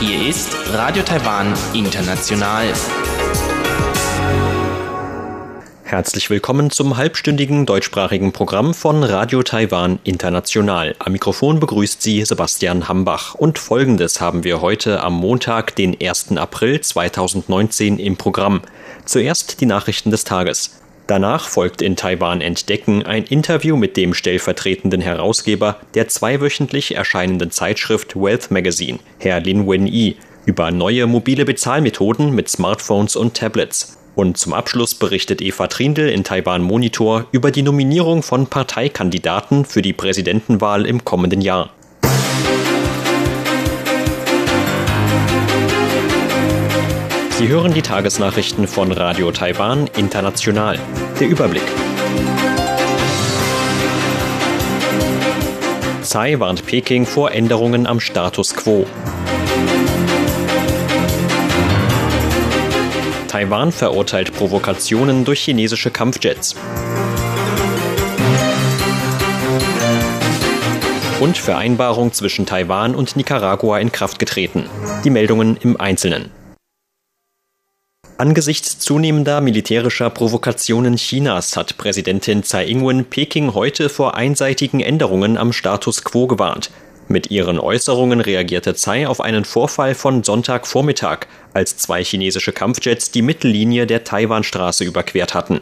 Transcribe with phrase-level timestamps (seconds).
[0.00, 2.72] Hier ist Radio Taiwan International.
[5.82, 10.96] Herzlich willkommen zum halbstündigen deutschsprachigen Programm von Radio Taiwan International.
[11.00, 13.34] Am Mikrofon begrüßt Sie Sebastian Hambach.
[13.34, 16.38] Und folgendes haben wir heute am Montag, den 1.
[16.38, 18.62] April 2019 im Programm.
[19.04, 20.80] Zuerst die Nachrichten des Tages.
[21.06, 28.16] Danach folgt in Taiwan Entdecken ein Interview mit dem stellvertretenden Herausgeber der zweiwöchentlich erscheinenden Zeitschrift
[28.16, 33.98] Wealth Magazine, Herr Lin Wen-yi, über neue mobile Bezahlmethoden mit Smartphones und Tablets.
[34.14, 39.82] Und zum Abschluss berichtet Eva Trindl in Taiwan Monitor über die Nominierung von Parteikandidaten für
[39.82, 41.70] die Präsidentenwahl im kommenden Jahr.
[47.44, 50.78] Sie hören die Tagesnachrichten von Radio Taiwan International.
[51.20, 51.62] Der Überblick.
[56.00, 58.86] Tsai warnt Peking vor Änderungen am Status quo.
[63.28, 66.56] Taiwan verurteilt Provokationen durch chinesische Kampfjets.
[71.20, 74.64] Und Vereinbarung zwischen Taiwan und Nicaragua in Kraft getreten.
[75.04, 76.43] Die Meldungen im Einzelnen.
[78.16, 85.52] Angesichts zunehmender militärischer Provokationen Chinas hat Präsidentin Tsai Ing-wen Peking heute vor einseitigen Änderungen am
[85.52, 86.70] Status quo gewarnt.
[87.08, 93.22] Mit ihren Äußerungen reagierte Tsai auf einen Vorfall von Sonntagvormittag, als zwei chinesische Kampfjets die
[93.22, 95.60] Mittellinie der Taiwanstraße überquert hatten.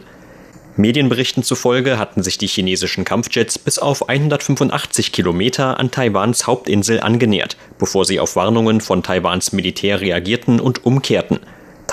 [0.77, 7.57] Medienberichten zufolge hatten sich die chinesischen Kampfjets bis auf 185 Kilometer an Taiwans Hauptinsel angenähert,
[7.79, 11.39] bevor sie auf Warnungen von Taiwans Militär reagierten und umkehrten.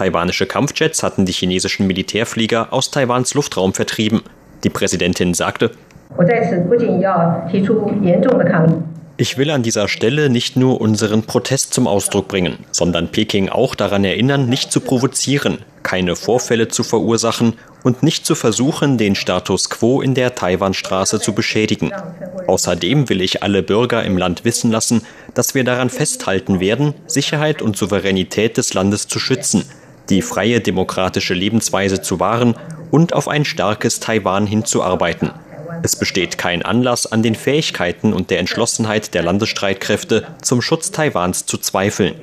[0.01, 4.23] Taiwanische Kampfjets hatten die chinesischen Militärflieger aus Taiwans Luftraum vertrieben.
[4.65, 5.73] Die Präsidentin sagte,
[9.19, 13.75] ich will an dieser Stelle nicht nur unseren Protest zum Ausdruck bringen, sondern Peking auch
[13.75, 19.69] daran erinnern, nicht zu provozieren, keine Vorfälle zu verursachen und nicht zu versuchen, den Status
[19.69, 21.93] quo in der Taiwanstraße zu beschädigen.
[22.47, 25.03] Außerdem will ich alle Bürger im Land wissen lassen,
[25.35, 29.67] dass wir daran festhalten werden, Sicherheit und Souveränität des Landes zu schützen,
[30.11, 32.57] die freie demokratische Lebensweise zu wahren
[32.91, 35.31] und auf ein starkes Taiwan hinzuarbeiten.
[35.83, 41.47] Es besteht kein Anlass, an den Fähigkeiten und der Entschlossenheit der Landesstreitkräfte zum Schutz Taiwans
[41.47, 42.15] zu zweifeln.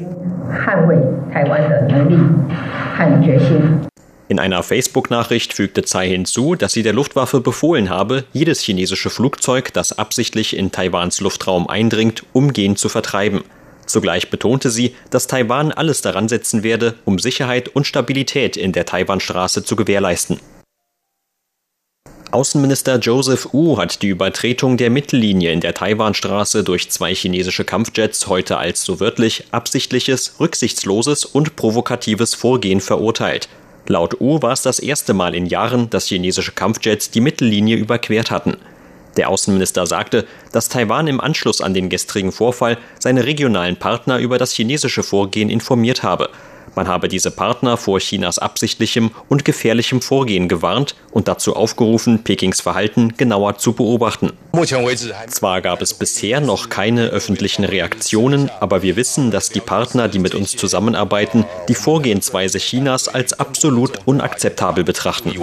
[4.30, 9.72] In einer Facebook-Nachricht fügte Tsai hinzu, dass sie der Luftwaffe befohlen habe, jedes chinesische Flugzeug,
[9.74, 13.44] das absichtlich in Taiwans Luftraum eindringt, umgehend zu vertreiben.
[13.88, 18.86] Zugleich betonte sie, dass Taiwan alles daran setzen werde, um Sicherheit und Stabilität in der
[18.86, 20.40] Taiwanstraße zu gewährleisten.
[22.30, 28.28] Außenminister Joseph Wu hat die Übertretung der Mittellinie in der Taiwanstraße durch zwei chinesische Kampfjets
[28.28, 33.48] heute als so wörtlich absichtliches, rücksichtsloses und provokatives Vorgehen verurteilt.
[33.88, 38.30] Laut Wu war es das erste Mal in Jahren, dass chinesische Kampfjets die Mittellinie überquert
[38.30, 38.58] hatten.
[39.18, 44.38] Der Außenminister sagte, dass Taiwan im Anschluss an den gestrigen Vorfall seine regionalen Partner über
[44.38, 46.30] das chinesische Vorgehen informiert habe
[46.78, 52.62] man habe diese Partner vor Chinas absichtlichem und gefährlichem Vorgehen gewarnt und dazu aufgerufen, Pekings
[52.62, 54.32] Verhalten genauer zu beobachten.
[55.28, 60.20] Zwar gab es bisher noch keine öffentlichen Reaktionen, aber wir wissen, dass die Partner, die
[60.20, 65.34] mit uns zusammenarbeiten, die Vorgehensweise Chinas als absolut unakzeptabel betrachten.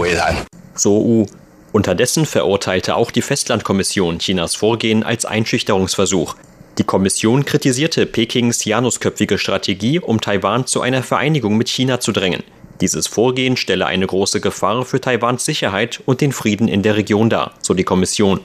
[0.76, 1.26] So U.
[1.74, 6.36] Unterdessen verurteilte auch die Festlandkommission Chinas Vorgehen als Einschüchterungsversuch.
[6.78, 12.44] Die Kommission kritisierte Pekings janusköpfige Strategie, um Taiwan zu einer Vereinigung mit China zu drängen.
[12.80, 17.28] Dieses Vorgehen stelle eine große Gefahr für Taiwans Sicherheit und den Frieden in der Region
[17.28, 18.38] dar, so die Kommission.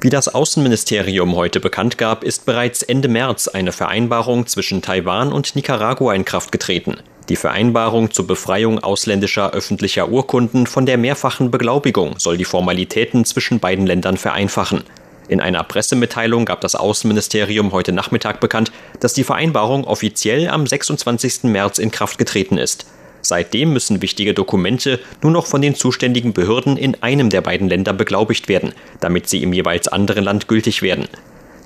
[0.00, 5.54] Wie das Außenministerium heute bekannt gab, ist bereits Ende März eine Vereinbarung zwischen Taiwan und
[5.54, 6.96] Nicaragua in Kraft getreten.
[7.28, 13.58] Die Vereinbarung zur Befreiung ausländischer öffentlicher Urkunden von der mehrfachen Beglaubigung soll die Formalitäten zwischen
[13.58, 14.84] beiden Ländern vereinfachen.
[15.28, 18.70] In einer Pressemitteilung gab das Außenministerium heute Nachmittag bekannt,
[19.00, 21.44] dass die Vereinbarung offiziell am 26.
[21.44, 22.86] März in Kraft getreten ist.
[23.22, 27.92] Seitdem müssen wichtige Dokumente nur noch von den zuständigen Behörden in einem der beiden Länder
[27.92, 31.08] beglaubigt werden, damit sie im jeweils anderen Land gültig werden.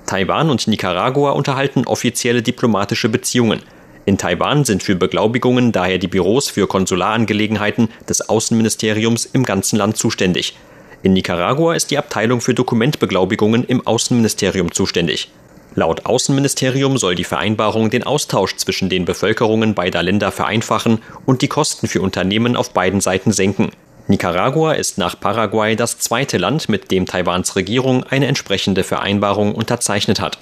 [0.07, 3.61] Taiwan und Nicaragua unterhalten offizielle diplomatische Beziehungen.
[4.05, 9.97] In Taiwan sind für Beglaubigungen daher die Büros für Konsularangelegenheiten des Außenministeriums im ganzen Land
[9.97, 10.55] zuständig.
[11.03, 15.29] In Nicaragua ist die Abteilung für Dokumentbeglaubigungen im Außenministerium zuständig.
[15.73, 21.47] Laut Außenministerium soll die Vereinbarung den Austausch zwischen den Bevölkerungen beider Länder vereinfachen und die
[21.47, 23.71] Kosten für Unternehmen auf beiden Seiten senken.
[24.07, 30.19] Nicaragua ist nach Paraguay das zweite Land, mit dem Taiwans Regierung eine entsprechende Vereinbarung unterzeichnet
[30.19, 30.39] hat.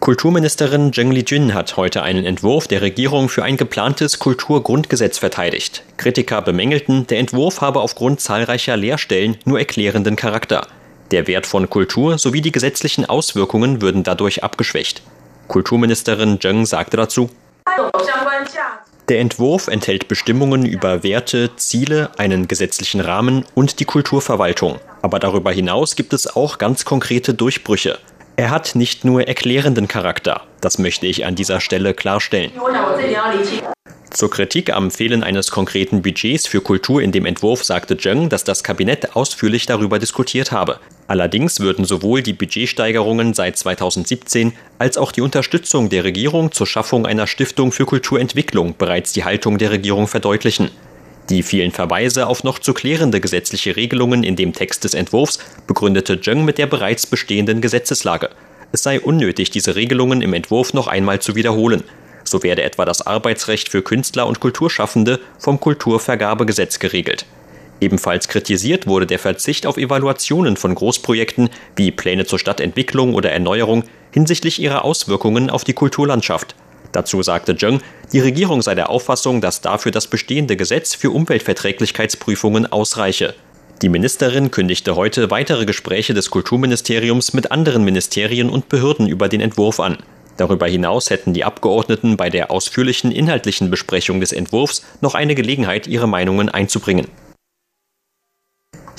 [0.00, 5.82] Kulturministerin Zheng Lijun hat heute einen Entwurf der Regierung für ein geplantes Kulturgrundgesetz verteidigt.
[5.98, 10.66] Kritiker bemängelten, der Entwurf habe aufgrund zahlreicher Leerstellen nur erklärenden Charakter.
[11.10, 15.02] Der Wert von Kultur sowie die gesetzlichen Auswirkungen würden dadurch abgeschwächt.
[15.48, 17.28] Kulturministerin Zheng sagte dazu,
[19.10, 24.78] der Entwurf enthält Bestimmungen über Werte, Ziele, einen gesetzlichen Rahmen und die Kulturverwaltung.
[25.02, 27.98] Aber darüber hinaus gibt es auch ganz konkrete Durchbrüche.
[28.36, 30.42] Er hat nicht nur erklärenden Charakter.
[30.60, 32.52] Das möchte ich an dieser Stelle klarstellen.
[34.10, 38.42] Zur Kritik am Fehlen eines konkreten Budgets für Kultur in dem Entwurf sagte Zheng, dass
[38.42, 40.80] das Kabinett ausführlich darüber diskutiert habe.
[41.06, 47.06] Allerdings würden sowohl die Budgetsteigerungen seit 2017 als auch die Unterstützung der Regierung zur Schaffung
[47.06, 50.70] einer Stiftung für Kulturentwicklung bereits die Haltung der Regierung verdeutlichen.
[51.30, 55.38] Die vielen Verweise auf noch zu klärende gesetzliche Regelungen in dem Text des Entwurfs
[55.68, 58.30] begründete Zheng mit der bereits bestehenden Gesetzeslage.
[58.72, 61.84] Es sei unnötig, diese Regelungen im Entwurf noch einmal zu wiederholen.
[62.24, 67.26] So werde etwa das Arbeitsrecht für Künstler und Kulturschaffende vom Kulturvergabegesetz geregelt.
[67.80, 73.84] Ebenfalls kritisiert wurde der Verzicht auf Evaluationen von Großprojekten wie Pläne zur Stadtentwicklung oder Erneuerung
[74.10, 76.56] hinsichtlich ihrer Auswirkungen auf die Kulturlandschaft.
[76.92, 77.80] Dazu sagte Zheng,
[78.12, 83.34] die Regierung sei der Auffassung, dass dafür das bestehende Gesetz für Umweltverträglichkeitsprüfungen ausreiche.
[83.82, 89.40] Die Ministerin kündigte heute weitere Gespräche des Kulturministeriums mit anderen Ministerien und Behörden über den
[89.40, 89.98] Entwurf an.
[90.36, 95.86] Darüber hinaus hätten die Abgeordneten bei der ausführlichen inhaltlichen Besprechung des Entwurfs noch eine Gelegenheit,
[95.86, 97.08] ihre Meinungen einzubringen.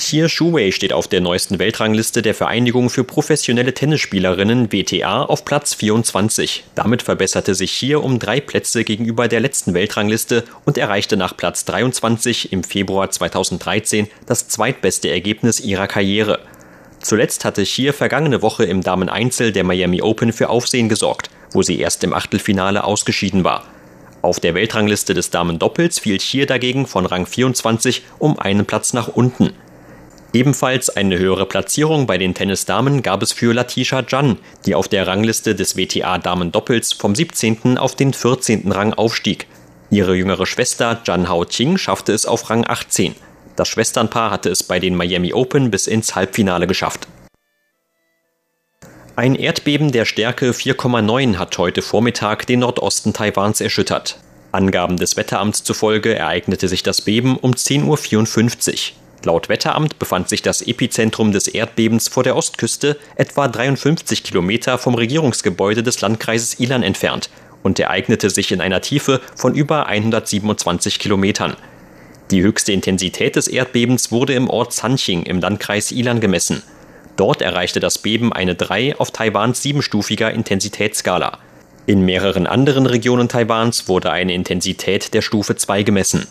[0.02, 5.76] Xie Shuwei steht auf der neuesten Weltrangliste der Vereinigung für professionelle Tennisspielerinnen WTA auf Platz
[5.76, 6.64] 24.
[6.74, 11.66] Damit verbesserte sich Xie um drei Plätze gegenüber der letzten Weltrangliste und erreichte nach Platz
[11.66, 16.40] 23 im Februar 2013 das zweitbeste Ergebnis ihrer Karriere.
[17.00, 21.80] Zuletzt hatte Xie vergangene Woche im Dameneinzel der Miami Open für Aufsehen gesorgt, wo sie
[21.80, 23.66] erst im Achtelfinale ausgeschieden war.
[24.24, 29.08] Auf der Weltrangliste des Damendoppels fiel Xie dagegen von Rang 24 um einen Platz nach
[29.08, 29.54] unten.
[30.34, 35.06] Ebenfalls eine höhere Platzierung bei den Tennisdamen gab es für Latisha Jan, die auf der
[35.06, 37.78] Rangliste des WTA-Damen-Doppels vom 17.
[37.78, 38.72] auf den 14.
[38.72, 39.48] Rang aufstieg.
[39.90, 43.14] Ihre jüngere Schwester Jan Hao Qing schaffte es auf Rang 18.
[43.58, 47.10] Das Schwesternpaar hatte es bei den Miami Open bis ins Halbfinale geschafft.
[49.18, 54.18] Ein Erdbeben der Stärke 4,9 hat heute Vormittag den Nordosten Taiwans erschüttert.
[54.54, 59.01] Angaben des Wetteramts zufolge ereignete sich das Beben um 10.54 Uhr.
[59.24, 64.96] Laut Wetteramt befand sich das Epizentrum des Erdbebens vor der Ostküste etwa 53 Kilometer vom
[64.96, 67.30] Regierungsgebäude des Landkreises Ilan entfernt
[67.62, 71.56] und ereignete sich in einer Tiefe von über 127 Kilometern.
[72.32, 76.64] Die höchste Intensität des Erdbebens wurde im Ort Sanqing im Landkreis Ilan gemessen.
[77.16, 81.38] Dort erreichte das Beben eine 3 auf Taiwans siebenstufiger Intensitätsskala.
[81.86, 86.26] In mehreren anderen Regionen Taiwans wurde eine Intensität der Stufe 2 gemessen.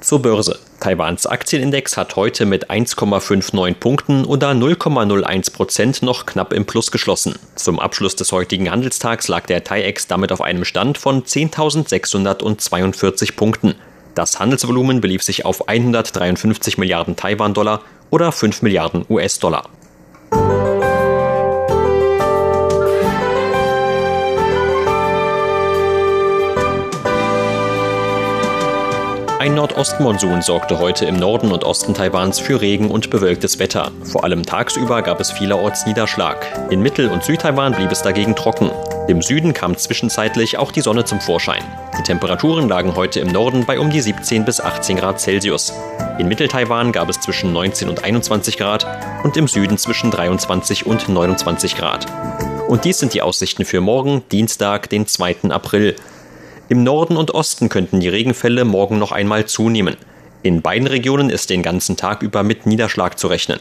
[0.00, 0.58] Zur Börse.
[0.80, 7.34] Taiwans Aktienindex hat heute mit 1,59 Punkten oder 0,01 Prozent noch knapp im Plus geschlossen.
[7.54, 13.74] Zum Abschluss des heutigen Handelstags lag der TAIEX damit auf einem Stand von 10.642 Punkten.
[14.14, 19.68] Das Handelsvolumen belief sich auf 153 Milliarden Taiwan-Dollar oder 5 Milliarden US-Dollar.
[29.40, 33.90] Ein Nordostmonsun sorgte heute im Norden und Osten Taiwans für Regen und bewölktes Wetter.
[34.04, 36.46] Vor allem tagsüber gab es vielerorts Niederschlag.
[36.68, 38.70] In Mittel- und Südtaiwan blieb es dagegen trocken.
[39.08, 41.62] Im Süden kam zwischenzeitlich auch die Sonne zum Vorschein.
[41.98, 45.72] Die Temperaturen lagen heute im Norden bei um die 17 bis 18 Grad Celsius.
[46.18, 48.86] In Mitteltaiwan gab es zwischen 19 und 21 Grad
[49.24, 52.04] und im Süden zwischen 23 und 29 Grad.
[52.68, 55.48] Und dies sind die Aussichten für morgen, Dienstag, den 2.
[55.48, 55.96] April.
[56.70, 59.96] Im Norden und Osten könnten die Regenfälle morgen noch einmal zunehmen.
[60.44, 63.58] In beiden Regionen ist den ganzen Tag über mit Niederschlag zu rechnen.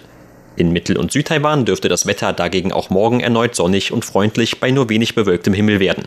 [0.58, 4.70] In Mittel- und Südtaiwan dürfte das Wetter dagegen auch morgen erneut sonnig und freundlich bei
[4.70, 6.06] nur wenig bewölktem Himmel werden.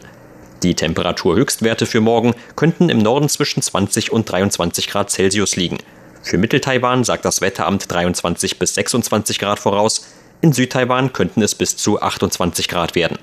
[0.63, 5.79] Die Temperaturhöchstwerte für morgen könnten im Norden zwischen 20 und 23 Grad Celsius liegen.
[6.23, 10.07] Für Mitteltaiwan sagt das Wetteramt 23 bis 26 Grad voraus,
[10.41, 13.19] in Südtaiwan könnten es bis zu 28 Grad werden.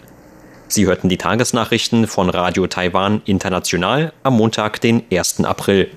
[0.71, 5.43] Sie hörten die Tagesnachrichten von Radio Taiwan International am Montag, den 1.
[5.43, 5.89] April.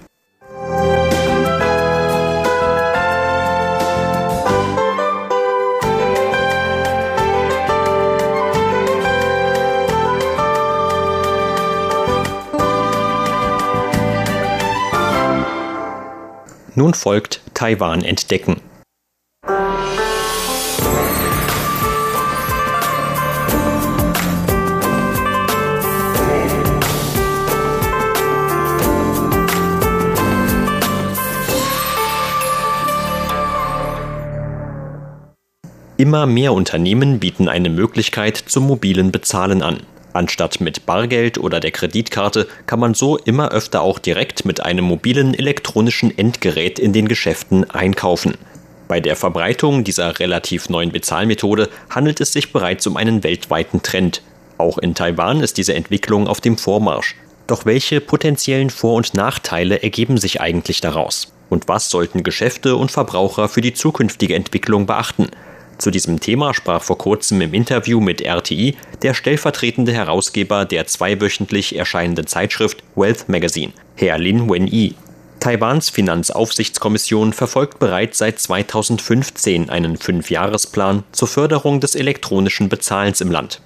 [16.75, 18.72] Nun folgt Taiwan entdecken.
[36.03, 39.85] Immer mehr Unternehmen bieten eine Möglichkeit zum mobilen Bezahlen an.
[40.13, 44.85] Anstatt mit Bargeld oder der Kreditkarte kann man so immer öfter auch direkt mit einem
[44.85, 48.35] mobilen elektronischen Endgerät in den Geschäften einkaufen.
[48.89, 54.23] Bei der Verbreitung dieser relativ neuen Bezahlmethode handelt es sich bereits um einen weltweiten Trend.
[54.59, 57.15] Auch in Taiwan ist diese Entwicklung auf dem Vormarsch.
[57.47, 61.33] Doch welche potenziellen Vor- und Nachteile ergeben sich eigentlich daraus?
[61.49, 65.29] Und was sollten Geschäfte und Verbraucher für die zukünftige Entwicklung beachten?
[65.83, 71.77] Zu diesem Thema sprach vor kurzem im Interview mit RTI der stellvertretende Herausgeber der zweiwöchentlich
[71.77, 74.95] erscheinenden Zeitschrift Wealth Magazine, Herr Lin Wen-yi.
[75.41, 83.61] Taiwans Finanzaufsichtskommission verfolgt bereits seit 2015 einen Fünfjahresplan zur Förderung des elektronischen Bezahlens im Land.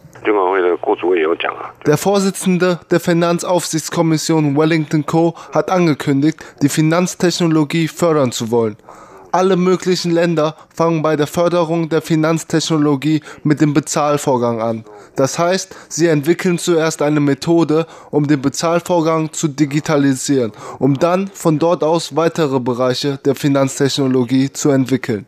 [1.86, 5.34] Der Vorsitzende der Finanzaufsichtskommission Wellington Co.
[5.52, 8.78] hat angekündigt, die Finanztechnologie fördern zu wollen.
[9.36, 14.84] Alle möglichen Länder fangen bei der Förderung der Finanztechnologie mit dem Bezahlvorgang an.
[15.14, 21.58] Das heißt, sie entwickeln zuerst eine Methode, um den Bezahlvorgang zu digitalisieren, um dann von
[21.58, 25.26] dort aus weitere Bereiche der Finanztechnologie zu entwickeln.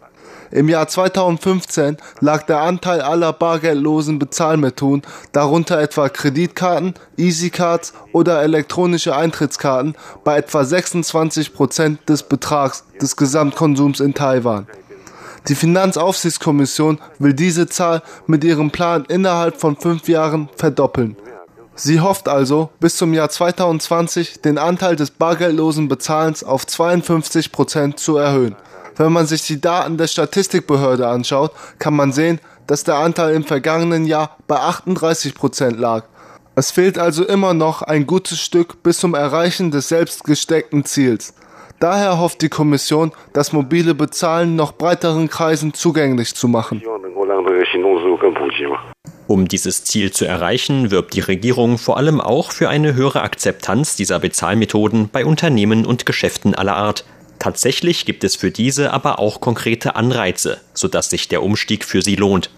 [0.51, 5.03] Im Jahr 2015 lag der Anteil aller bargeldlosen Bezahlmethoden,
[5.33, 14.01] darunter etwa Kreditkarten, EasyCards oder elektronische Eintrittskarten, bei etwa 26 Prozent des Betrags des Gesamtkonsums
[14.01, 14.67] in Taiwan.
[15.49, 21.17] Die Finanzaufsichtskommission will diese Zahl mit ihrem Plan innerhalb von fünf Jahren verdoppeln.
[21.75, 28.01] Sie hofft also, bis zum Jahr 2020 den Anteil des bargeldlosen Bezahlens auf 52 Prozent
[28.01, 28.57] zu erhöhen.
[28.99, 33.45] Wenn man sich die Daten der Statistikbehörde anschaut, kann man sehen, dass der Anteil im
[33.45, 36.05] vergangenen Jahr bei 38 Prozent lag.
[36.57, 41.33] Es fehlt also immer noch ein gutes Stück bis zum Erreichen des selbst gesteckten Ziels.
[41.79, 46.83] Daher hofft die Kommission, das mobile Bezahlen noch breiteren Kreisen zugänglich zu machen.
[49.29, 53.95] Um dieses Ziel zu erreichen, wirbt die Regierung vor allem auch für eine höhere Akzeptanz
[53.95, 57.05] dieser Bezahlmethoden bei Unternehmen und Geschäften aller Art.
[57.39, 62.17] Tatsächlich gibt es für diese aber auch konkrete Anreize, sodass sich der Umstieg für sie
[62.17, 62.51] lohnt.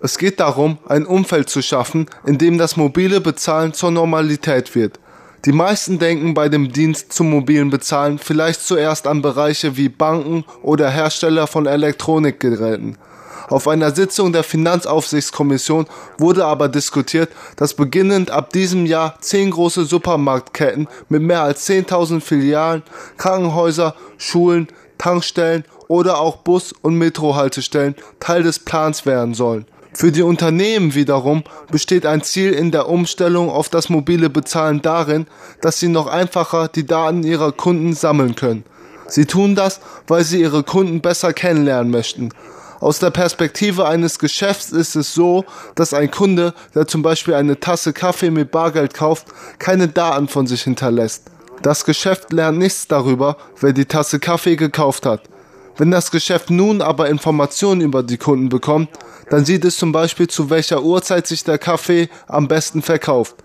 [0.00, 5.00] Es geht darum, ein Umfeld zu schaffen, in dem das mobile Bezahlen zur Normalität wird.
[5.44, 10.44] Die meisten denken bei dem Dienst zum mobilen Bezahlen vielleicht zuerst an Bereiche wie Banken
[10.62, 12.98] oder Hersteller von Elektronikgeräten.
[13.48, 15.86] Auf einer Sitzung der Finanzaufsichtskommission
[16.18, 22.20] wurde aber diskutiert, dass beginnend ab diesem Jahr zehn große Supermarktketten mit mehr als 10.000
[22.20, 22.82] Filialen,
[23.16, 29.64] Krankenhäuser, Schulen, Tankstellen oder auch Bus- und Metrohaltestellen Teil des Plans werden sollen.
[29.94, 35.26] Für die Unternehmen wiederum besteht ein Ziel in der Umstellung auf das mobile Bezahlen darin,
[35.62, 38.64] dass sie noch einfacher die Daten ihrer Kunden sammeln können.
[39.08, 42.28] Sie tun das, weil sie ihre Kunden besser kennenlernen möchten.
[42.80, 45.44] Aus der Perspektive eines Geschäfts ist es so,
[45.74, 49.26] dass ein Kunde, der zum Beispiel eine Tasse Kaffee mit Bargeld kauft,
[49.58, 51.24] keine Daten von sich hinterlässt.
[51.62, 55.22] Das Geschäft lernt nichts darüber, wer die Tasse Kaffee gekauft hat.
[55.76, 58.90] Wenn das Geschäft nun aber Informationen über die Kunden bekommt,
[59.30, 63.36] dann sieht es zum Beispiel, zu welcher Uhrzeit sich der Kaffee am besten verkauft.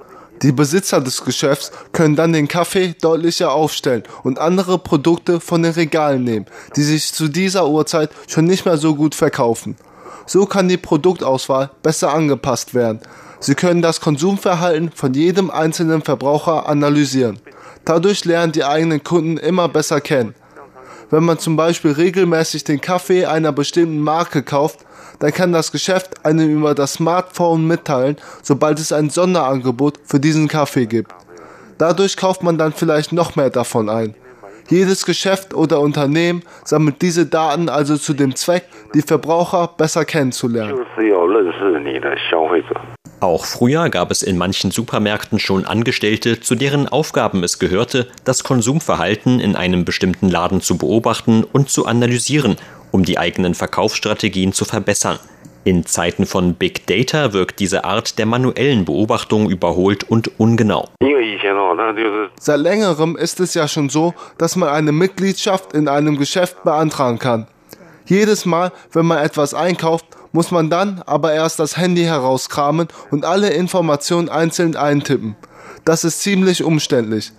[0.43, 5.71] Die Besitzer des Geschäfts können dann den Kaffee deutlicher aufstellen und andere Produkte von den
[5.71, 6.45] Regalen nehmen,
[6.75, 9.77] die sich zu dieser Uhrzeit schon nicht mehr so gut verkaufen.
[10.25, 12.99] So kann die Produktauswahl besser angepasst werden.
[13.39, 17.39] Sie können das Konsumverhalten von jedem einzelnen Verbraucher analysieren.
[17.85, 20.35] Dadurch lernen die eigenen Kunden immer besser kennen.
[21.13, 24.79] Wenn man zum Beispiel regelmäßig den Kaffee einer bestimmten Marke kauft,
[25.19, 30.47] dann kann das Geschäft einem über das Smartphone mitteilen, sobald es ein Sonderangebot für diesen
[30.47, 31.13] Kaffee gibt.
[31.77, 34.15] Dadurch kauft man dann vielleicht noch mehr davon ein.
[34.69, 38.63] Jedes Geschäft oder Unternehmen sammelt diese Daten also zu dem Zweck,
[38.95, 40.83] die Verbraucher besser kennenzulernen.
[43.23, 48.43] Auch früher gab es in manchen Supermärkten schon Angestellte, zu deren Aufgaben es gehörte, das
[48.43, 52.57] Konsumverhalten in einem bestimmten Laden zu beobachten und zu analysieren,
[52.91, 55.19] um die eigenen Verkaufsstrategien zu verbessern.
[55.63, 60.89] In Zeiten von Big Data wirkt diese Art der manuellen Beobachtung überholt und ungenau.
[62.41, 67.19] Seit längerem ist es ja schon so, dass man eine Mitgliedschaft in einem Geschäft beantragen
[67.19, 67.47] kann.
[68.05, 73.23] Jedes Mal, wenn man etwas einkauft, muss man dann aber erst das Handy herauskramen und
[73.23, 75.37] alle Informationen einzeln eintippen.
[75.85, 77.31] Das ist ziemlich umständlich.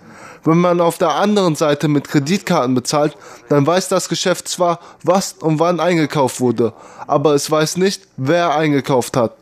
[0.43, 3.17] Wenn man auf der anderen Seite mit Kreditkarten bezahlt,
[3.49, 6.73] dann weiß das Geschäft zwar, was und wann eingekauft wurde,
[7.07, 9.33] aber es weiß nicht, wer eingekauft hat.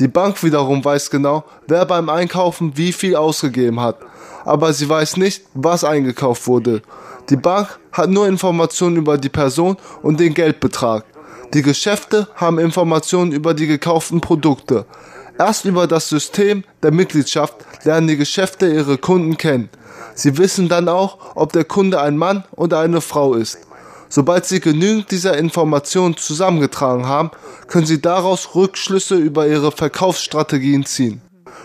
[0.00, 3.98] Die Bank wiederum weiß genau, wer beim Einkaufen wie viel ausgegeben hat,
[4.44, 6.82] aber sie weiß nicht, was eingekauft wurde.
[7.28, 11.04] Die Bank hat nur Informationen über die Person und den Geldbetrag.
[11.52, 14.86] Die Geschäfte haben Informationen über die gekauften Produkte.
[15.36, 19.68] Erst über das System der Mitgliedschaft lernen die Geschäfte ihre Kunden kennen.
[20.14, 23.58] Sie wissen dann auch, ob der Kunde ein Mann oder eine Frau ist.
[24.08, 27.32] Sobald Sie genügend dieser Informationen zusammengetragen haben,
[27.66, 31.20] können Sie daraus Rückschlüsse über Ihre Verkaufsstrategien ziehen.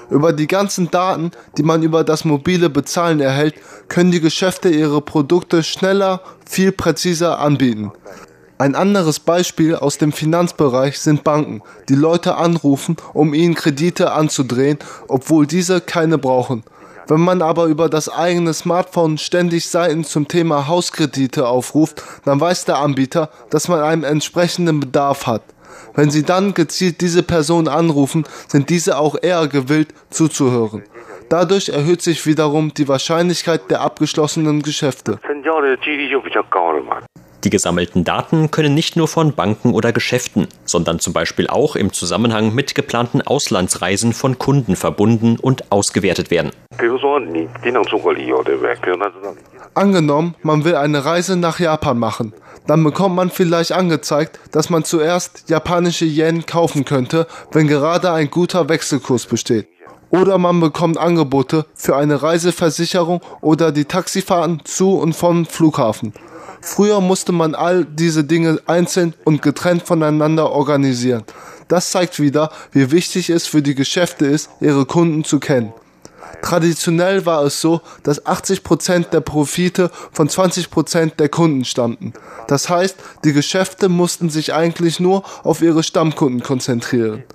[0.09, 3.55] Über die ganzen Daten, die man über das mobile Bezahlen erhält,
[3.87, 7.91] können die Geschäfte ihre Produkte schneller, viel präziser anbieten.
[8.57, 14.79] Ein anderes Beispiel aus dem Finanzbereich sind Banken, die Leute anrufen, um ihnen Kredite anzudrehen,
[15.09, 16.63] obwohl diese keine brauchen.
[17.09, 22.63] Wenn man aber über das eigene Smartphone ständig Seiten zum Thema Hauskredite aufruft, dann weiß
[22.63, 25.43] der Anbieter, dass man einen entsprechenden Bedarf hat.
[25.93, 30.83] Wenn Sie dann gezielt diese Person anrufen, sind diese auch eher gewillt zuzuhören.
[31.27, 35.19] Dadurch erhöht sich wiederum die Wahrscheinlichkeit der abgeschlossenen Geschäfte.
[37.45, 41.93] Die gesammelten Daten können nicht nur von Banken oder Geschäften, sondern zum Beispiel auch im
[41.93, 46.49] Zusammenhang mit geplanten Auslandsreisen von Kunden verbunden und ausgewertet werden.
[49.75, 52.33] Angenommen, man will eine Reise nach Japan machen.
[52.65, 58.31] Dann bekommt man vielleicht angezeigt, dass man zuerst japanische Yen kaufen könnte, wenn gerade ein
[58.31, 59.67] guter Wechselkurs besteht.
[60.15, 66.13] Oder man bekommt Angebote für eine Reiseversicherung oder die Taxifahrten zu und vom Flughafen.
[66.61, 71.23] Früher musste man all diese Dinge einzeln und getrennt voneinander organisieren.
[71.67, 75.73] Das zeigt wieder, wie wichtig es für die Geschäfte ist, ihre Kunden zu kennen.
[76.41, 82.13] Traditionell war es so, dass 80 Prozent der Profite von 20 Prozent der Kunden stammten.
[82.47, 82.95] Das heißt,
[83.25, 87.25] die Geschäfte mussten sich eigentlich nur auf ihre Stammkunden konzentrieren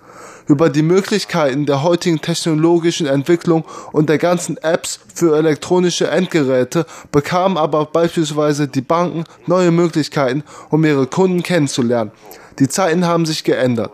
[0.51, 7.57] über die Möglichkeiten der heutigen technologischen Entwicklung und der ganzen Apps für elektronische Endgeräte bekamen
[7.57, 12.11] aber beispielsweise die Banken neue Möglichkeiten, um ihre Kunden kennenzulernen.
[12.59, 13.93] Die Zeiten haben sich geändert.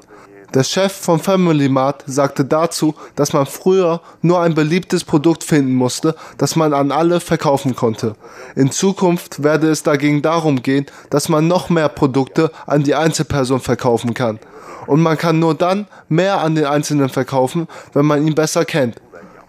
[0.55, 5.75] Der Chef von Family Mart sagte dazu, dass man früher nur ein beliebtes Produkt finden
[5.75, 8.17] musste, das man an alle verkaufen konnte.
[8.55, 13.61] In Zukunft werde es dagegen darum gehen, dass man noch mehr Produkte an die Einzelperson
[13.61, 14.39] verkaufen kann.
[14.87, 18.97] Und man kann nur dann mehr an den Einzelnen verkaufen, wenn man ihn besser kennt.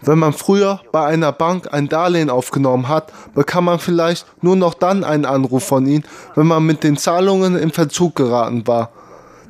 [0.00, 4.74] Wenn man früher bei einer Bank ein Darlehen aufgenommen hat, bekam man vielleicht nur noch
[4.74, 6.04] dann einen Anruf von ihnen,
[6.36, 8.90] wenn man mit den Zahlungen in Verzug geraten war.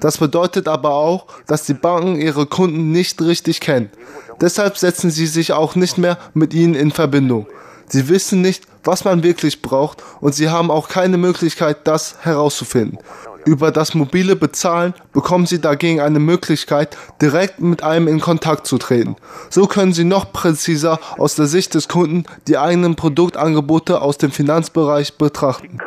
[0.00, 3.90] Das bedeutet aber auch, dass die Banken ihre Kunden nicht richtig kennen.
[4.40, 7.46] Deshalb setzen sie sich auch nicht mehr mit ihnen in Verbindung.
[7.88, 12.98] Sie wissen nicht, was man wirklich braucht und sie haben auch keine Möglichkeit, das herauszufinden.
[13.48, 18.76] Über das mobile Bezahlen bekommen Sie dagegen eine Möglichkeit, direkt mit einem in Kontakt zu
[18.76, 19.16] treten.
[19.48, 24.32] So können Sie noch präziser aus der Sicht des Kunden die eigenen Produktangebote aus dem
[24.32, 25.78] Finanzbereich betrachten.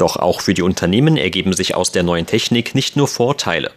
[0.00, 3.70] Doch auch für die Unternehmen ergeben sich aus der neuen Technik nicht nur Vorteile.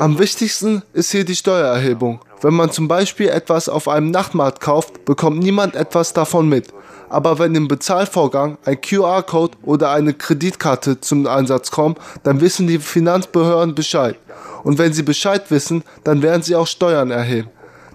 [0.00, 2.20] Am wichtigsten ist hier die Steuererhebung.
[2.40, 6.68] Wenn man zum Beispiel etwas auf einem Nachtmarkt kauft, bekommt niemand etwas davon mit.
[7.10, 12.78] Aber wenn im Bezahlvorgang ein QR-Code oder eine Kreditkarte zum Einsatz kommt, dann wissen die
[12.78, 14.16] Finanzbehörden Bescheid.
[14.62, 17.50] Und wenn sie Bescheid wissen, dann werden sie auch Steuern erheben.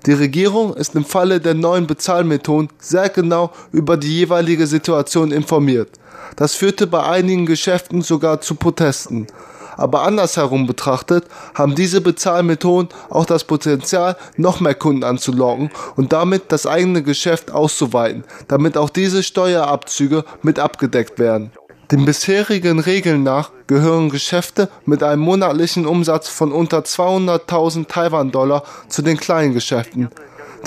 [0.06, 5.90] Die Regierung ist im Falle der neuen Bezahlmethoden sehr genau über die jeweilige Situation informiert.
[6.36, 9.28] Das führte bei einigen Geschäften sogar zu Protesten.
[9.76, 16.52] Aber andersherum betrachtet haben diese Bezahlmethoden auch das Potenzial, noch mehr Kunden anzulocken und damit
[16.52, 21.52] das eigene Geschäft auszuweiten, damit auch diese Steuerabzüge mit abgedeckt werden.
[21.92, 29.02] Den bisherigen Regeln nach gehören Geschäfte mit einem monatlichen Umsatz von unter 200.000 Taiwan-Dollar zu
[29.02, 30.10] den kleinen Geschäften.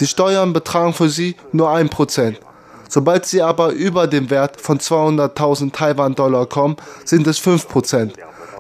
[0.01, 2.41] Die Steuern betragen für sie nur ein Prozent.
[2.89, 8.15] Sobald sie aber über den Wert von 200.000 Taiwan-Dollar kommen, sind es 5%.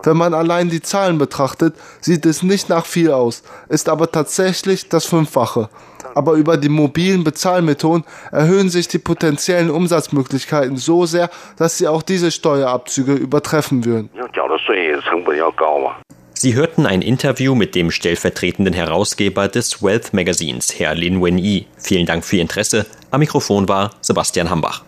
[0.05, 4.88] Wenn man allein die Zahlen betrachtet, sieht es nicht nach viel aus, ist aber tatsächlich
[4.88, 5.68] das Fünffache.
[6.14, 12.03] Aber über die mobilen Bezahlmethoden erhöhen sich die potenziellen Umsatzmöglichkeiten so sehr, dass sie auch
[12.03, 14.11] diese Steuerabzüge übertreffen würden.
[16.35, 21.66] Sie hörten ein Interview mit dem stellvertretenden Herausgeber des Wealth Magazins, Herr Lin Wen-Yi.
[21.79, 22.87] Vielen Dank für Ihr Interesse.
[23.11, 24.83] Am Mikrofon war Sebastian Hambach.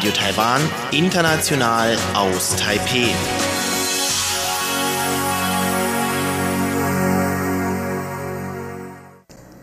[0.00, 3.10] Radio Taiwan, international aus Taipeh.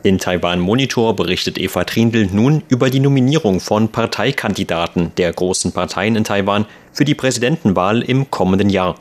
[0.03, 6.15] In Taiwan Monitor berichtet Eva Trindl nun über die Nominierung von Parteikandidaten der großen Parteien
[6.15, 8.93] in Taiwan für die Präsidentenwahl im kommenden Jahr.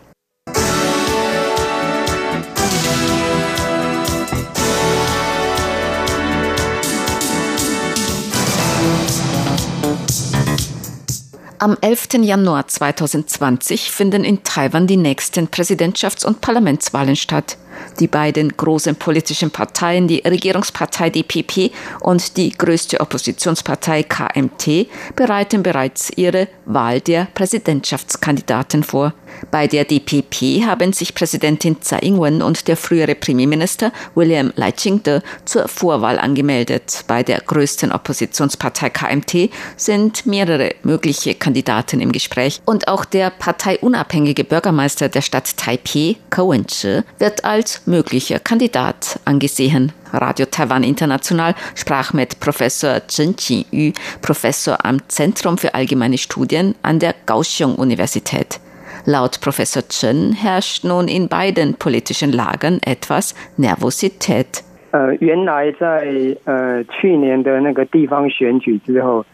[11.59, 12.23] Am 11.
[12.23, 17.57] Januar 2020 finden in Taiwan die nächsten Präsidentschafts- und Parlamentswahlen statt.
[18.00, 26.10] Die beiden großen politischen Parteien, die Regierungspartei DPP und die größte Oppositionspartei KMT, bereiten bereits
[26.16, 29.14] ihre Wahl der Präsidentschaftskandidaten vor.
[29.50, 35.22] Bei der DPP haben sich Präsidentin Tsai Ing-wen und der frühere Premierminister William Lai Ching-te
[35.44, 37.04] zur Vorwahl angemeldet.
[37.06, 44.44] Bei der größten Oppositionspartei KMT sind mehrere mögliche Kandidaten im Gespräch und auch der parteiunabhängige
[44.44, 49.91] Bürgermeister der Stadt Taipei, Ko Wen-che, wird als möglicher Kandidat angesehen.
[50.13, 56.99] Radio Taiwan International sprach mit Professor Chen Qi-yu, Professor am Zentrum für allgemeine Studien an
[56.99, 58.60] der Kaohsiung Universität.
[59.06, 64.63] Laut Professor Chen herrscht nun in beiden politischen Lagern etwas Nervosität.
[64.91, 69.25] 呃，原来在呃去年的那个地方选举之后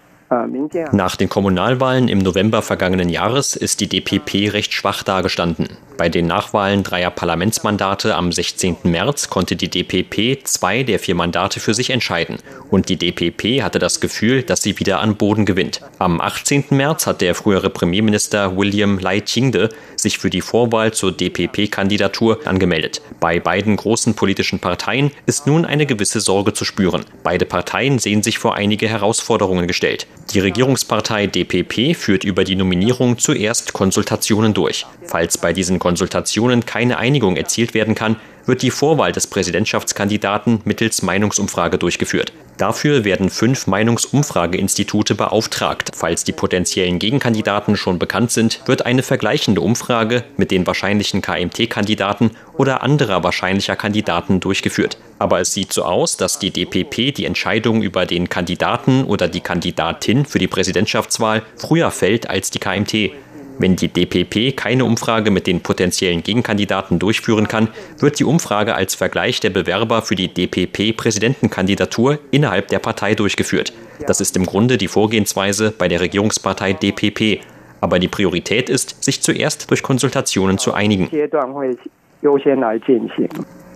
[0.93, 5.69] ，nach den Kommunalwahlen im November vergangenen Jahres ist die DPP recht schwach dagestanden.
[5.99, 8.79] Bei den Nachwahlen dreier Parlamentsmandate am 16.
[8.85, 12.39] März konnte die DPP zwei der vier Mandate für sich entscheiden.
[12.71, 15.81] Und die DPP hatte das Gefühl, dass sie wieder an Boden gewinnt.
[15.99, 16.65] Am 18.
[16.71, 23.03] März hat der frühere Premierminister William Lai Ching-de sich für die Vorwahl zur DPP-Kandidatur angemeldet.
[23.21, 27.05] Bei beiden großen politischen Parteien ist nun eine gewisse Sorge zu spüren.
[27.23, 30.07] Beide Parteien sehen sich vor einige Herausforderungen gestellt.
[30.31, 34.87] Die Regierungspartei DPP führt über die Nominierung zuerst Konsultationen durch.
[35.05, 41.03] Falls bei diesen Konsultationen keine Einigung erzielt werden kann, wird die Vorwahl des Präsidentschaftskandidaten mittels
[41.03, 42.33] Meinungsumfrage durchgeführt.
[42.59, 45.91] Dafür werden fünf Meinungsumfrageinstitute beauftragt.
[45.95, 52.31] Falls die potenziellen Gegenkandidaten schon bekannt sind, wird eine vergleichende Umfrage mit den wahrscheinlichen KMT-Kandidaten
[52.57, 54.99] oder anderer wahrscheinlicher Kandidaten durchgeführt.
[55.19, 59.41] Aber es sieht so aus, dass die DPP die Entscheidung über den Kandidaten oder die
[59.41, 63.13] Kandidatin für die Präsidentschaftswahl früher fällt als die KMT.
[63.59, 68.95] Wenn die DPP keine Umfrage mit den potenziellen Gegenkandidaten durchführen kann, wird die Umfrage als
[68.95, 73.73] Vergleich der Bewerber für die DPP-Präsidentenkandidatur innerhalb der Partei durchgeführt.
[74.07, 77.41] Das ist im Grunde die Vorgehensweise bei der Regierungspartei DPP.
[77.81, 81.09] Aber die Priorität ist, sich zuerst durch Konsultationen zu einigen.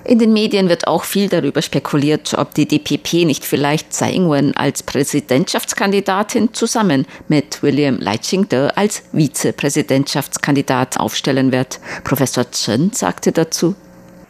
[0.05, 4.57] In den Medien wird auch viel darüber spekuliert, ob die DPP nicht vielleicht Tsai Ing-wen
[4.57, 11.79] als Präsidentschaftskandidatin zusammen mit William Lai Ching-te als Vizepräsidentschaftskandidat aufstellen wird.
[12.03, 13.75] Professor Chen sagte dazu.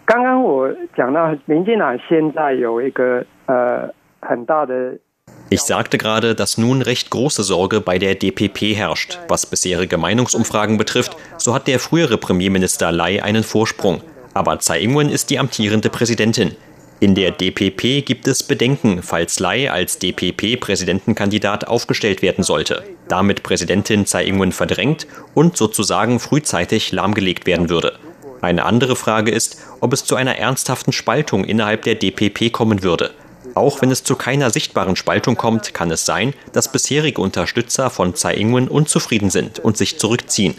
[0.05, 3.87] 刚刚我讲到，民进党现在有一个呃
[4.19, 4.97] 很大的
[5.49, 9.19] ich sagte gerade, dass nun recht große Sorge bei der DPP herrscht.
[9.29, 14.01] Was bisherige Meinungsumfragen betrifft, so hat der frühere Premierminister Lai einen Vorsprung.
[14.36, 16.54] Aber Tsai Ing-wen ist die amtierende Präsidentin.
[17.00, 24.04] In der DPP gibt es Bedenken, falls Lai als DPP-Präsidentenkandidat aufgestellt werden sollte, damit Präsidentin
[24.04, 27.98] Tsai Ing-wen verdrängt und sozusagen frühzeitig lahmgelegt werden würde.
[28.42, 33.12] Eine andere Frage ist, ob es zu einer ernsthaften Spaltung innerhalb der DPP kommen würde.
[33.54, 38.14] Auch wenn es zu keiner sichtbaren Spaltung kommt, kann es sein, dass bisherige Unterstützer von
[38.14, 40.56] Tsai Ing-wen unzufrieden sind und sich zurückziehen.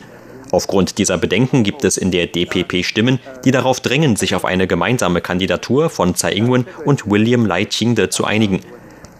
[0.51, 4.67] Aufgrund dieser Bedenken gibt es in der DPP Stimmen, die darauf drängen, sich auf eine
[4.67, 8.61] gemeinsame Kandidatur von Tsai Ing-wen und William Lai Ching-de zu einigen.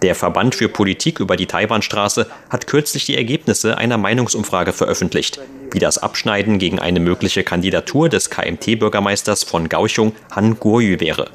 [0.02, 5.40] Der Verband für Politik über die Taiwanstraße hat kürzlich die Ergebnisse einer Meinungsumfrage veröffentlicht,
[5.72, 11.30] wie das Abschneiden gegen eine mögliche Kandidatur des KMT-Bürgermeisters von Kaohsiung Han Guoyu wäre.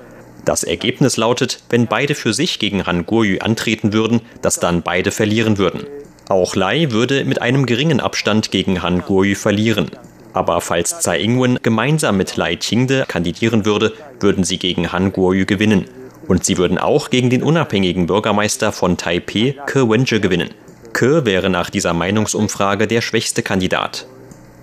[0.45, 5.11] Das Ergebnis lautet, wenn beide für sich gegen Han Guoyu antreten würden, dass dann beide
[5.11, 5.85] verlieren würden.
[6.29, 9.91] Auch Lai würde mit einem geringen Abstand gegen Han Guoyu verlieren.
[10.31, 15.45] Aber falls Tsai Ing-wen gemeinsam mit Lai Ching-de kandidieren würde, würden sie gegen Han Guoyu
[15.45, 15.85] gewinnen.
[16.27, 20.51] Und sie würden auch gegen den unabhängigen Bürgermeister von Taipei, Ke Wen-je, gewinnen.
[20.93, 24.07] Ke wäre nach dieser Meinungsumfrage der schwächste Kandidat.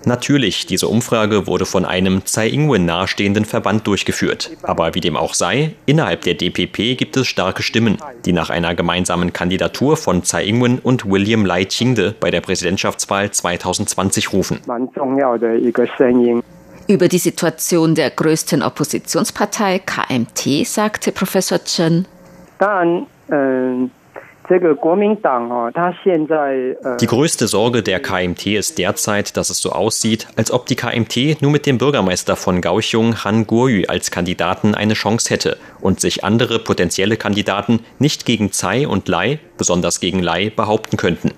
[0.05, 4.51] Natürlich, diese Umfrage wurde von einem Tsai Ing-wen nahestehenden Verband durchgeführt.
[4.63, 8.73] Aber wie dem auch sei, innerhalb der DPP gibt es starke Stimmen, die nach einer
[8.73, 14.59] gemeinsamen Kandidatur von Tsai Ing-wen und William Lai Ching-de bei der Präsidentschaftswahl 2020 rufen.
[16.87, 22.07] Über die Situation der größten Oppositionspartei KMT sagte Professor Chen.
[22.57, 23.87] Dann, äh
[26.99, 31.41] die größte Sorge der KMT ist derzeit, dass es so aussieht, als ob die KMT
[31.41, 36.25] nur mit dem Bürgermeister von Kaohsiung Han Guoyu als Kandidaten eine Chance hätte und sich
[36.25, 41.31] andere potenzielle Kandidaten nicht gegen Tsai und Lai, besonders gegen Lai, behaupten könnten.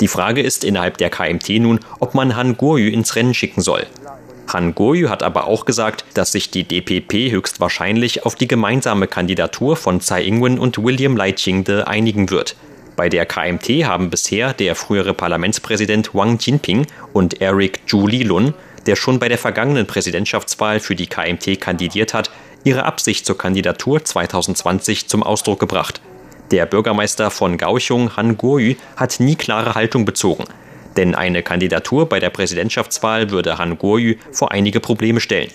[0.00, 3.84] Die Frage ist innerhalb der KMT nun, ob man Han Guoyu ins Rennen schicken soll.
[4.52, 9.76] Han Goyu hat aber auch gesagt, dass sich die DPP höchstwahrscheinlich auf die gemeinsame Kandidatur
[9.76, 12.56] von Tsai Ing-wen und William Lai Ching-de einigen wird.
[12.96, 18.54] Bei der KMT haben bisher der frühere Parlamentspräsident Wang Jinping und Eric Zhu Lilun,
[18.86, 22.30] der schon bei der vergangenen Präsidentschaftswahl für die KMT kandidiert hat,
[22.64, 26.00] ihre Absicht zur Kandidatur 2020 zum Ausdruck gebracht.
[26.50, 30.44] Der Bürgermeister von Kaohsiung, Han Guoyu, hat nie klare Haltung bezogen.
[30.96, 35.50] Denn eine Kandidatur bei der Präsidentschaftswahl würde Han Guoyu vor einige Probleme stellen.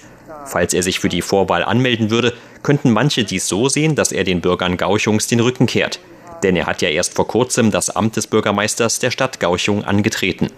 [0.45, 4.24] Falls er sich für die Vorwahl anmelden würde, könnten manche dies so sehen, dass er
[4.24, 6.00] den Bürgern Gauchungs den Rücken kehrt.
[6.43, 10.50] Denn er hat ja erst vor kurzem das Amt des Bürgermeisters der Stadt Gauchung angetreten.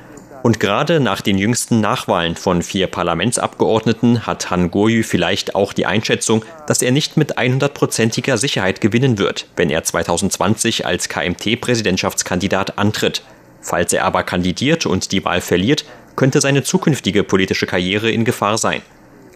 [0.43, 5.85] Und gerade nach den jüngsten Nachwahlen von vier Parlamentsabgeordneten hat Han Guoyu vielleicht auch die
[5.85, 13.23] Einschätzung, dass er nicht mit 100%iger Sicherheit gewinnen wird, wenn er 2020 als KMT-Präsidentschaftskandidat antritt.
[13.67, 15.83] Falls er aber kandidiert und die Wahl verliert,
[16.15, 18.81] könnte seine zukünftige politische Karriere in Gefahr sein.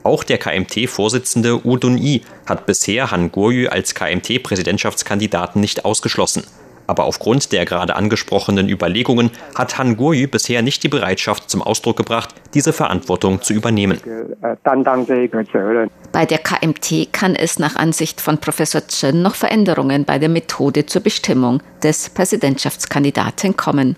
[0.03, 6.45] Auch der KMT-Vorsitzende U Dun-i hat bisher Han Guoyu als KMT-Präsidentschaftskandidaten nicht ausgeschlossen.
[6.91, 11.95] Aber aufgrund der gerade angesprochenen Überlegungen hat Han Guoyu bisher nicht die Bereitschaft zum Ausdruck
[11.95, 13.97] gebracht, diese Verantwortung zu übernehmen.
[16.11, 20.85] Bei der KMT kann es nach Ansicht von Professor Chen noch Veränderungen bei der Methode
[20.85, 23.95] zur Bestimmung des Präsidentschaftskandidaten kommen.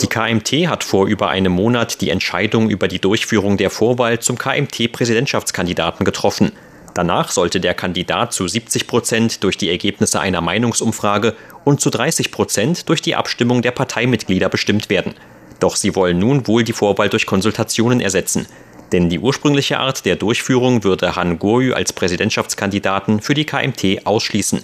[0.00, 4.38] Die KMT hat vor über einem Monat die Entscheidung über die Durchführung der Vorwahl zum
[4.38, 6.52] KMT-Präsidentschaftskandidaten getroffen.
[7.00, 11.34] Danach sollte der Kandidat zu 70 Prozent durch die Ergebnisse einer Meinungsumfrage
[11.64, 15.14] und zu 30 Prozent durch die Abstimmung der Parteimitglieder bestimmt werden.
[15.60, 18.44] Doch sie wollen nun wohl die Vorwahl durch Konsultationen ersetzen.
[18.92, 24.62] Denn die ursprüngliche Art der Durchführung würde Han Guoyu als Präsidentschaftskandidaten für die KMT ausschließen.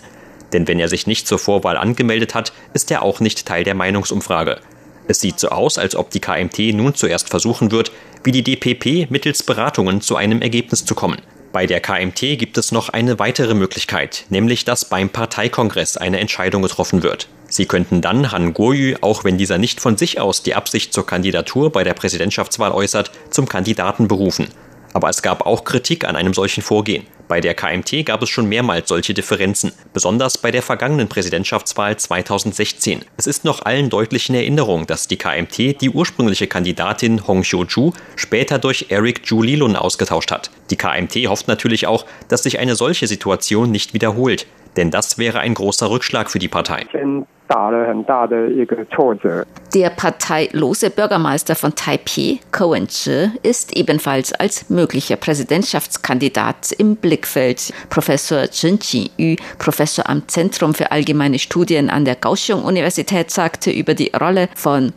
[0.53, 3.75] Denn wenn er sich nicht zur Vorwahl angemeldet hat, ist er auch nicht Teil der
[3.75, 4.61] Meinungsumfrage.
[5.09, 7.93] Es sieht so aus, als ob die KMT nun zuerst versuchen wird,
[8.25, 11.23] wie die DPP mittels Beratungen zu einem Ergebnis zu kommen.
[11.57, 16.61] Bei der KMT gibt es noch eine weitere Möglichkeit, nämlich dass beim Parteikongress eine Entscheidung
[16.61, 17.29] getroffen wird.
[17.49, 21.07] Sie könnten dann Han Guoyu, auch wenn dieser nicht von sich aus die Absicht zur
[21.07, 24.49] Kandidatur bei der Präsidentschaftswahl äußert, zum Kandidaten berufen.
[24.93, 27.07] Aber es gab auch Kritik an einem solchen Vorgehen.
[27.29, 33.05] Bei der KMT gab es schon mehrmals solche Differenzen, besonders bei der vergangenen Präsidentschaftswahl 2016.
[33.17, 37.93] Es ist noch allen deutlich in Erinnerung, dass die KMT die ursprüngliche Kandidatin Hong Xiu-ju
[38.15, 40.51] später durch Eric Zhu Lilun ausgetauscht hat.
[40.71, 45.41] Die KMT hofft natürlich auch, dass sich eine solche Situation nicht wiederholt, denn das wäre
[45.41, 46.87] ein großer Rückschlag für die Partei.
[49.75, 57.73] Der parteilose Bürgermeister von Taipei, Ko Wen-che, ist ebenfalls als möglicher Präsidentschaftskandidat im Blickfeld.
[57.89, 64.11] Professor Chen Qi-yu, Professor am Zentrum für allgemeine Studien an der Kaohsiung-Universität, sagte über die
[64.19, 64.93] Rolle von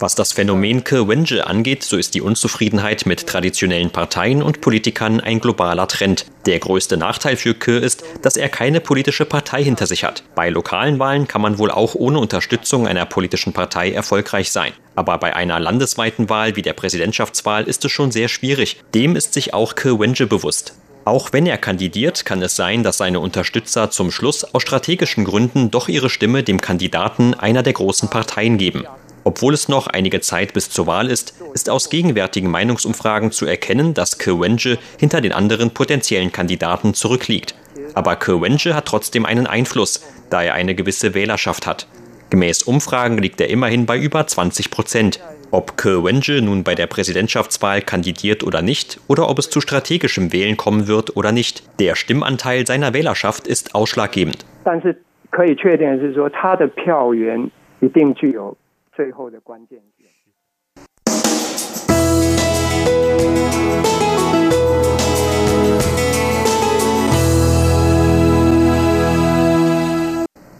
[0.00, 5.40] Was das Phänomen Ke-Wenje angeht, so ist die Unzufriedenheit mit traditionellen Parteien und Politikern ein
[5.40, 6.26] globaler Trend.
[6.46, 10.22] Der größte Nachteil für Ke ist, dass er keine politische Partei hinter sich hat.
[10.36, 14.70] Bei lokalen Wahlen kann man wohl auch ohne Unterstützung einer politischen Partei erfolgreich sein.
[14.94, 18.80] Aber bei einer landesweiten Wahl wie der Präsidentschaftswahl ist es schon sehr schwierig.
[18.94, 20.74] Dem ist sich auch Ke-Wenje bewusst.
[21.06, 25.70] Auch wenn er kandidiert, kann es sein, dass seine Unterstützer zum Schluss aus strategischen Gründen
[25.70, 28.82] doch ihre Stimme dem Kandidaten einer der großen Parteien geben.
[29.22, 33.94] Obwohl es noch einige Zeit bis zur Wahl ist, ist aus gegenwärtigen Meinungsumfragen zu erkennen,
[33.94, 37.54] dass Kewenje hinter den anderen potenziellen Kandidaten zurückliegt.
[37.94, 41.86] Aber Kewenje hat trotzdem einen Einfluss, da er eine gewisse Wählerschaft hat.
[42.30, 45.20] Gemäß Umfragen liegt er immerhin bei über 20 Prozent.
[45.52, 50.32] Ob Ke Wenje nun bei der Präsidentschaftswahl kandidiert oder nicht, oder ob es zu strategischem
[50.32, 54.44] Wählen kommen wird oder nicht, der Stimmanteil seiner Wählerschaft ist ausschlaggebend.